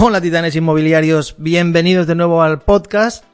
[0.00, 3.24] Hola titanes inmobiliarios, bienvenidos de nuevo al podcast.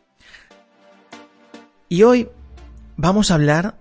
[1.91, 2.31] Y hoy
[2.97, 3.75] vamos a hablar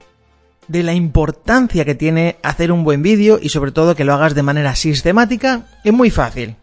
[0.68, 4.36] de la importancia que tiene hacer un buen vídeo y sobre todo que lo hagas
[4.36, 6.58] de manera sistemática y muy fácil.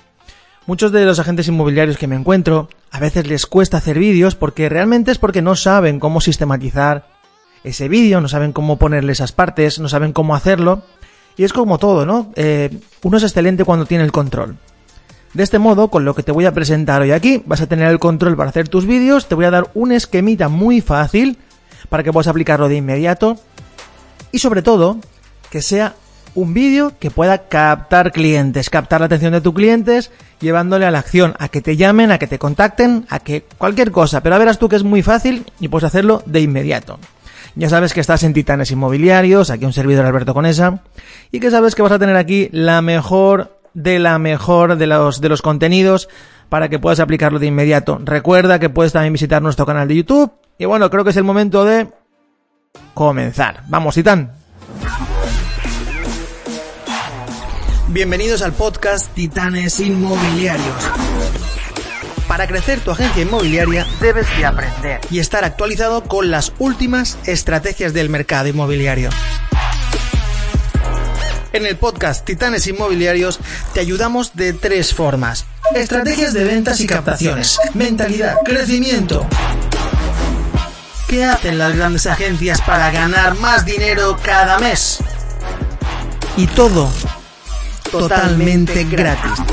[0.66, 4.68] Muchos de los agentes inmobiliarios que me encuentro a veces les cuesta hacer vídeos porque
[4.68, 7.08] realmente es porque no saben cómo sistematizar
[7.64, 10.82] ese vídeo, no saben cómo ponerle esas partes, no saben cómo hacerlo.
[11.38, 12.30] Y es como todo, ¿no?
[12.36, 14.58] Eh, uno es excelente cuando tiene el control.
[15.32, 17.88] De este modo, con lo que te voy a presentar hoy aquí, vas a tener
[17.88, 21.38] el control para hacer tus vídeos, te voy a dar un esquemita muy fácil
[21.88, 23.36] para que puedas aplicarlo de inmediato.
[24.32, 24.98] Y sobre todo
[25.50, 25.94] que sea
[26.34, 30.98] un vídeo que pueda captar clientes, captar la atención de tus clientes, llevándole a la
[30.98, 34.58] acción, a que te llamen, a que te contacten, a que cualquier cosa, pero verás
[34.58, 36.98] tú que es muy fácil y puedes hacerlo de inmediato.
[37.56, 40.82] Ya sabes que estás en Titanes Inmobiliarios, aquí un servidor Alberto Conesa,
[41.32, 45.20] y que sabes que vas a tener aquí la mejor de la mejor de los,
[45.20, 46.08] de los contenidos
[46.48, 48.00] para que puedas aplicarlo de inmediato.
[48.02, 50.32] Recuerda que puedes también visitar nuestro canal de YouTube.
[50.58, 51.88] Y bueno, creo que es el momento de
[52.94, 53.62] comenzar.
[53.68, 54.32] Vamos, Titán.
[57.88, 60.90] Bienvenidos al podcast Titanes Inmobiliarios.
[62.28, 67.92] Para crecer tu agencia inmobiliaria debes de aprender y estar actualizado con las últimas estrategias
[67.92, 69.10] del mercado inmobiliario.
[71.52, 73.40] En el podcast Titanes Inmobiliarios
[73.74, 75.46] te ayudamos de tres formas.
[75.74, 79.26] Estrategias de ventas y captaciones, mentalidad, crecimiento.
[81.08, 84.98] ¿Qué hacen las grandes agencias para ganar más dinero cada mes?
[86.36, 86.88] Y todo
[87.90, 89.44] totalmente gratis.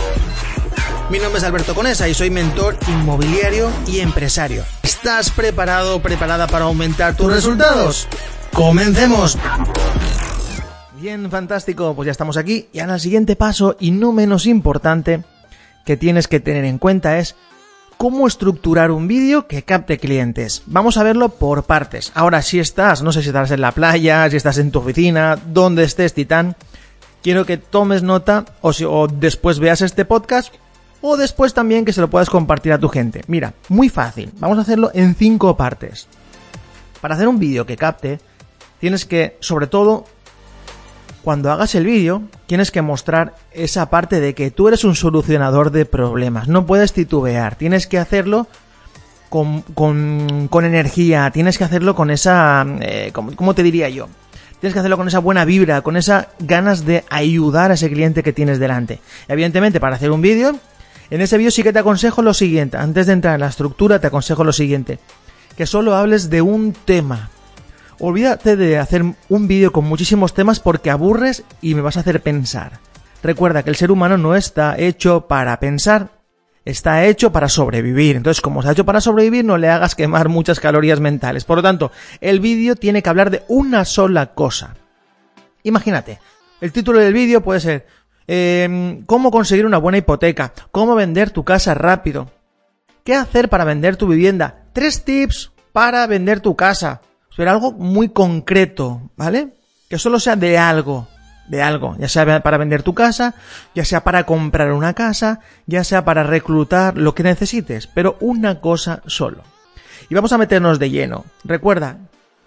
[1.09, 4.63] Mi nombre es Alberto Conesa y soy mentor inmobiliario y empresario.
[4.83, 8.07] ¿Estás preparado o preparada para aumentar tus resultados?
[8.53, 9.37] ¡Comencemos!
[10.99, 12.69] Bien, fantástico, pues ya estamos aquí.
[12.73, 15.23] Y ahora el siguiente paso, y no menos importante,
[15.85, 17.35] que tienes que tener en cuenta es
[17.97, 20.63] cómo estructurar un vídeo que capte clientes.
[20.65, 22.11] Vamos a verlo por partes.
[22.15, 25.37] Ahora, si estás, no sé si estás en la playa, si estás en tu oficina,
[25.45, 26.55] donde estés, titán,
[27.21, 30.51] quiero que tomes nota o, o después veas este podcast
[31.01, 33.23] o después también que se lo puedas compartir a tu gente.
[33.27, 34.31] Mira, muy fácil.
[34.39, 36.07] Vamos a hacerlo en cinco partes.
[37.01, 38.19] Para hacer un vídeo que capte,
[38.79, 40.05] tienes que, sobre todo,
[41.27, 45.71] cuando hagas el vídeo, tienes que mostrar esa parte de que tú eres un solucionador
[45.71, 46.47] de problemas.
[46.47, 47.57] No puedes titubear.
[47.57, 48.47] Tienes que hacerlo
[49.27, 51.29] con, con, energía.
[51.31, 52.65] Tienes que hacerlo con esa...
[52.79, 54.07] Eh, ¿Cómo te diría yo?
[54.61, 58.23] Tienes que hacerlo con esa buena vibra, con esas ganas de ayudar a ese cliente
[58.23, 59.01] que tienes delante.
[59.27, 60.57] Evidentemente, para hacer un vídeo,
[61.09, 62.77] en ese vídeo sí que te aconsejo lo siguiente.
[62.77, 64.97] Antes de entrar en la estructura, te aconsejo lo siguiente.
[65.57, 67.31] Que solo hables de un tema.
[67.99, 72.21] Olvídate de hacer un vídeo con muchísimos temas porque aburres y me vas a hacer
[72.21, 72.79] pensar.
[73.23, 76.09] Recuerda que el ser humano no está hecho para pensar,
[76.63, 78.15] está hecho para sobrevivir.
[78.15, 81.43] Entonces, como está hecho para sobrevivir, no le hagas quemar muchas calorías mentales.
[81.43, 81.91] Por lo tanto,
[82.21, 84.75] el vídeo tiene que hablar de una sola cosa.
[85.63, 86.19] Imagínate,
[86.61, 87.87] el título del vídeo puede ser
[88.27, 92.29] eh, cómo conseguir una buena hipoteca, cómo vender tu casa rápido,
[93.03, 97.01] qué hacer para vender tu vivienda, tres tips para vender tu casa,
[97.37, 99.49] pero algo muy concreto, ¿vale?
[99.87, 101.07] Que solo sea de algo,
[101.47, 103.35] de algo, ya sea para vender tu casa,
[103.75, 108.59] ya sea para comprar una casa, ya sea para reclutar, lo que necesites, pero una
[108.59, 109.43] cosa solo.
[110.09, 111.25] Y vamos a meternos de lleno.
[111.43, 111.97] Recuerda,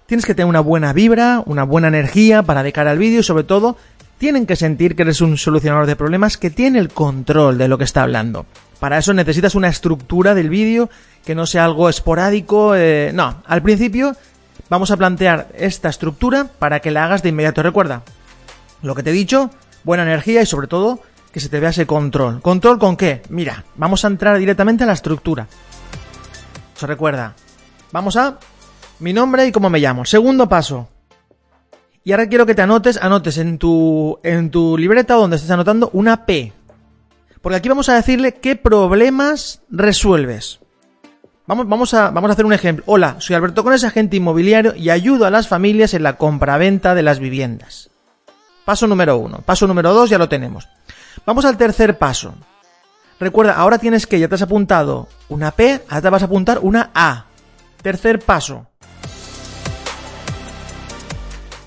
[0.06, 3.24] tienes que tener una buena vibra, una buena energía para de cara al vídeo y
[3.24, 3.76] sobre todo
[4.18, 7.78] tienen que sentir que eres un solucionador de problemas que tiene el control de lo
[7.78, 8.44] que está hablando.
[8.80, 10.90] Para eso necesitas una estructura del vídeo
[11.24, 12.74] que no sea algo esporádico.
[12.74, 14.16] Eh, no, al principio
[14.70, 17.62] vamos a plantear esta estructura para que la hagas de inmediato.
[17.62, 18.02] Recuerda,
[18.80, 19.50] lo que te he dicho,
[19.84, 21.00] buena energía y sobre todo
[21.32, 22.40] que se te vea ese control.
[22.40, 23.22] ¿Control con qué?
[23.28, 25.46] Mira, vamos a entrar directamente a la estructura.
[26.74, 27.34] Eso recuerda.
[27.92, 28.38] Vamos a
[29.00, 30.04] mi nombre y cómo me llamo.
[30.04, 30.88] Segundo paso.
[32.02, 35.90] Y ahora quiero que te anotes, anotes en tu, en tu libreta donde estés anotando
[35.92, 36.52] una P.
[37.42, 40.60] Porque aquí vamos a decirle qué problemas resuelves.
[41.50, 42.84] Vamos, a, vamos a hacer un ejemplo.
[42.86, 47.02] Hola, soy Alberto Cones, agente inmobiliario y ayudo a las familias en la compraventa de
[47.02, 47.90] las viviendas.
[48.64, 49.40] Paso número uno.
[49.44, 50.68] Paso número dos ya lo tenemos.
[51.26, 52.34] Vamos al tercer paso.
[53.18, 56.60] Recuerda, ahora tienes que, ya te has apuntado una P, ahora te vas a apuntar
[56.62, 57.24] una A.
[57.82, 58.66] Tercer paso.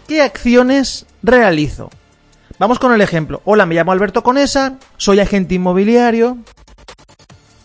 [0.07, 1.89] ¿Qué acciones realizo?
[2.57, 3.41] Vamos con el ejemplo.
[3.44, 6.38] Hola, me llamo Alberto Conesa, soy agente inmobiliario,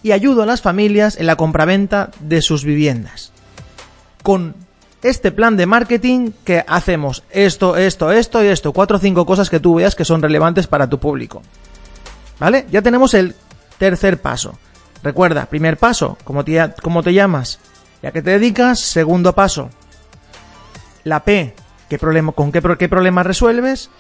[0.03, 3.33] y ayudo a las familias en la compraventa de sus viviendas.
[4.23, 4.55] Con
[5.03, 9.50] este plan de marketing que hacemos esto, esto, esto y esto, cuatro o cinco cosas
[9.50, 11.43] que tú veas que son relevantes para tu público.
[12.39, 12.67] ¿Vale?
[12.71, 13.35] Ya tenemos el
[13.79, 14.59] tercer paso.
[15.03, 17.61] Recuerda, primer paso, ¿cómo te, cómo te llamas?
[18.03, 18.81] ¿Y a qué te dedicas?
[18.81, 19.71] Segundo paso,
[21.05, 21.55] la P,
[21.89, 23.91] ¿qué problema, ¿con qué, qué problema resuelves?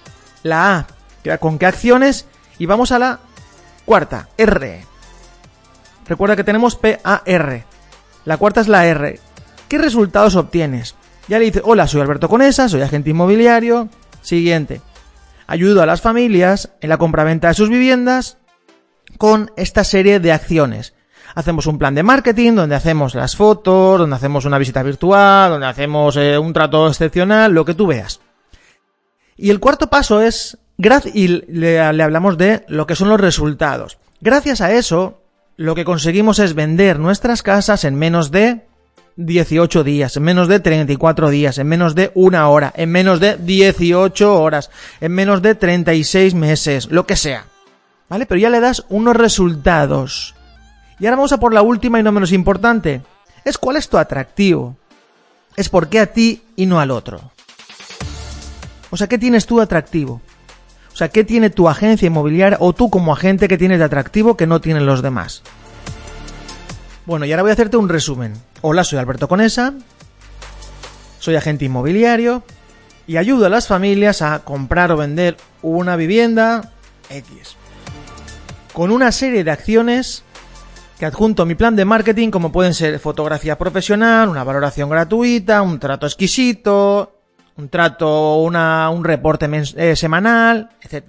[0.42, 2.26] La A, ¿con qué acciones?
[2.58, 3.20] Y vamos a la
[3.84, 4.84] cuarta, R.
[6.08, 7.64] Recuerda que tenemos P, A, R.
[8.24, 9.20] La cuarta es la R.
[9.68, 10.94] ¿Qué resultados obtienes?
[11.28, 13.88] Ya le dices, hola, soy Alberto Conesa, soy agente inmobiliario.
[14.22, 14.80] Siguiente.
[15.46, 18.38] Ayudo a las familias en la compraventa de sus viviendas
[19.18, 20.94] con esta serie de acciones.
[21.34, 25.66] Hacemos un plan de marketing donde hacemos las fotos, donde hacemos una visita virtual, donde
[25.66, 28.20] hacemos eh, un trato excepcional, lo que tú veas.
[29.36, 30.58] Y el cuarto paso es,
[31.14, 33.98] y le hablamos de lo que son los resultados.
[34.20, 35.22] Gracias a eso,
[35.58, 38.64] lo que conseguimos es vender nuestras casas en menos de
[39.16, 43.36] 18 días, en menos de 34 días, en menos de una hora, en menos de
[43.36, 44.70] 18 horas,
[45.00, 47.46] en menos de 36 meses, lo que sea.
[48.08, 48.24] ¿Vale?
[48.24, 50.36] Pero ya le das unos resultados.
[51.00, 53.02] Y ahora vamos a por la última y no menos importante.
[53.44, 54.76] Es cuál es tu atractivo.
[55.56, 57.32] Es por qué a ti y no al otro.
[58.90, 60.22] O sea, ¿qué tienes tú atractivo?
[60.98, 64.36] O sea, ¿qué tiene tu agencia inmobiliaria o tú como agente que tienes de atractivo
[64.36, 65.44] que no tienen los demás?
[67.06, 68.32] Bueno, y ahora voy a hacerte un resumen.
[68.62, 69.74] Hola, soy Alberto Conesa,
[71.20, 72.42] soy agente inmobiliario
[73.06, 76.72] y ayudo a las familias a comprar o vender una vivienda
[77.10, 77.54] X.
[78.72, 80.24] Con una serie de acciones
[80.98, 85.62] que adjunto a mi plan de marketing como pueden ser fotografía profesional, una valoración gratuita,
[85.62, 87.17] un trato exquisito,
[87.58, 91.04] un trato, una, un reporte eh, semanal, etc.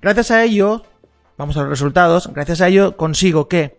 [0.00, 0.84] Gracias a ello,
[1.36, 3.78] vamos a los resultados, gracias a ello consigo que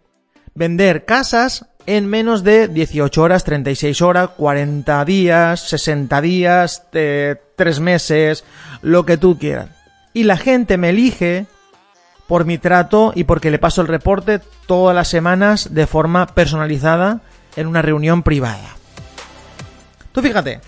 [0.53, 8.43] vender casas en menos de 18 horas, 36 horas, 40 días, 60 días, 3 meses,
[8.81, 9.69] lo que tú quieras.
[10.13, 11.47] Y la gente me elige
[12.27, 17.21] por mi trato y porque le paso el reporte todas las semanas de forma personalizada
[17.55, 18.75] en una reunión privada.
[20.11, 20.61] Tú fíjate,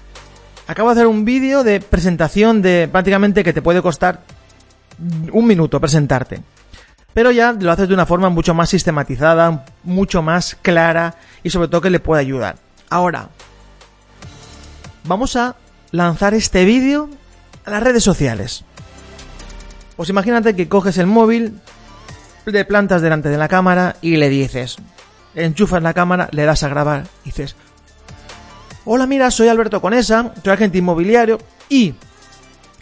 [0.68, 4.22] acabo de hacer un vídeo de presentación de prácticamente que te puede costar
[5.32, 6.42] un minuto presentarte
[7.18, 11.68] pero ya lo haces de una forma mucho más sistematizada, mucho más clara y sobre
[11.68, 12.58] todo que le puede ayudar.
[12.92, 13.30] Ahora,
[15.04, 15.56] vamos a
[15.90, 17.10] lanzar este vídeo
[17.66, 18.66] a las redes sociales.
[19.96, 21.60] Pues imagínate que coges el móvil,
[22.46, 24.78] le plantas delante de la cámara y le dices,
[25.34, 27.56] enchufas la cámara, le das a grabar y dices,
[28.88, 31.38] hola mira, soy Alberto Conesa, soy agente inmobiliario
[31.68, 31.94] y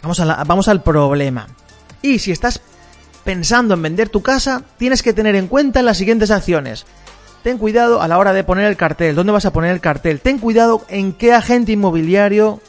[0.02, 1.48] vamos, a vamos al problema.
[2.00, 2.60] Y si estás
[3.24, 6.86] pensando en vender tu casa, tienes que tener en cuenta las siguientes acciones.
[7.42, 9.16] Ten cuidado a la hora de poner el cartel.
[9.16, 10.20] ¿Dónde vas a poner el cartel?
[10.20, 12.60] Ten cuidado en qué agente inmobiliario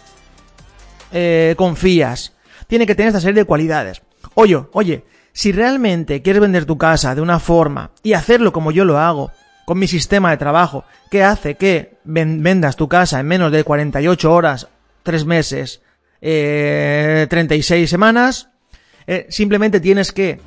[1.11, 2.33] eh, confías.
[2.67, 4.01] Tiene que tener esta serie de cualidades.
[4.33, 8.83] Oye, oye, si realmente quieres vender tu casa de una forma y hacerlo como yo
[8.83, 9.31] lo hago,
[9.67, 14.31] con mi sistema de trabajo, que hace que vendas tu casa en menos de 48
[14.31, 14.69] horas,
[15.03, 15.81] 3 meses,
[16.21, 18.47] eh, 36 semanas,
[19.07, 20.39] eh, simplemente tienes que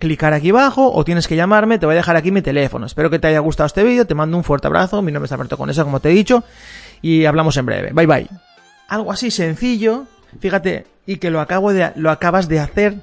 [0.00, 2.86] clicar aquí abajo o tienes que llamarme, te voy a dejar aquí mi teléfono.
[2.86, 5.32] Espero que te haya gustado este vídeo, te mando un fuerte abrazo, mi nombre es
[5.32, 6.42] Alberto Conesa, como te he dicho,
[7.02, 7.92] y hablamos en breve.
[7.92, 8.28] Bye bye.
[8.88, 10.06] Algo así sencillo,
[10.40, 12.96] fíjate, y que lo acabas de hacer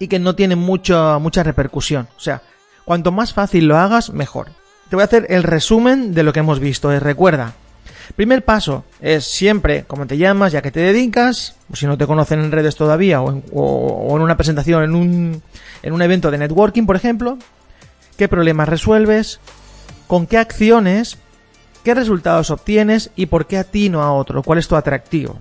[0.00, 2.08] y que no tiene mucho, mucha repercusión.
[2.16, 2.42] O sea,
[2.84, 4.48] cuanto más fácil lo hagas, mejor.
[4.88, 6.92] Te voy a hacer el resumen de lo que hemos visto.
[6.92, 7.54] Eh, recuerda,
[8.16, 12.06] Primer paso es siempre cómo te llamas, ya que te dedicas, o si no te
[12.06, 15.42] conocen en redes todavía, o en, o en una presentación, en un,
[15.82, 17.38] en un evento de networking, por ejemplo,
[18.16, 19.40] qué problemas resuelves,
[20.06, 21.16] con qué acciones,
[21.84, 25.38] qué resultados obtienes y por qué a ti no a otro, cuál es tu atractivo.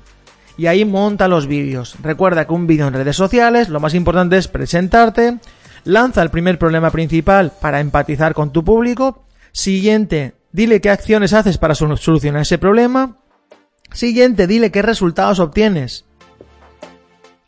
[0.57, 1.95] Y ahí monta los vídeos.
[2.01, 5.39] Recuerda que un vídeo en redes sociales, lo más importante es presentarte,
[5.83, 11.57] lanza el primer problema principal para empatizar con tu público, siguiente, Dile qué acciones haces
[11.57, 13.17] para solucionar ese problema.
[13.93, 16.05] Siguiente, dile qué resultados obtienes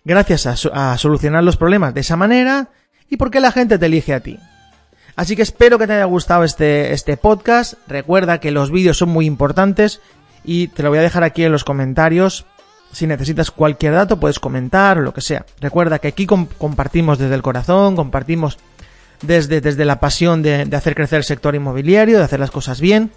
[0.05, 2.69] gracias a, solucionar los problemas de esa manera
[3.09, 4.39] y por qué la gente te elige a ti.
[5.15, 7.75] Así que espero que te haya gustado este, este podcast.
[7.87, 10.01] Recuerda que los vídeos son muy importantes
[10.43, 12.45] y te lo voy a dejar aquí en los comentarios.
[12.93, 15.45] Si necesitas cualquier dato puedes comentar o lo que sea.
[15.59, 18.57] Recuerda que aquí compartimos desde el corazón, compartimos
[19.21, 22.79] desde, desde la pasión de, de hacer crecer el sector inmobiliario, de hacer las cosas
[22.79, 23.11] bien.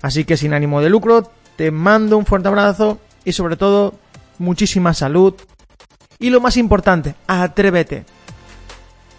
[0.00, 3.94] Así que sin ánimo de lucro, te mando un fuerte abrazo y sobre todo
[4.38, 5.34] muchísima salud.
[6.18, 8.04] Y lo más importante, atrévete.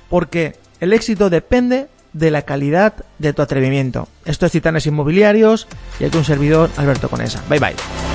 [0.09, 4.07] Porque el éxito depende de la calidad de tu atrevimiento.
[4.25, 5.67] Esto es Titanes Inmobiliarios
[5.99, 7.43] y aquí un servidor, Alberto Conesa.
[7.49, 8.08] Bye bye.